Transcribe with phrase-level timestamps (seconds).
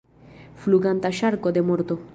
[0.63, 2.05] Fluganta ŝarko de morto!